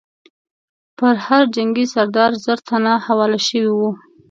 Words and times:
پر 0.97 1.15
هر 1.25 1.43
جنګي 1.55 1.85
سردار 1.93 2.31
زر 2.43 2.57
تنه 2.67 2.93
حواله 3.05 3.39
شوي 3.47 3.71
وو. 3.73 3.91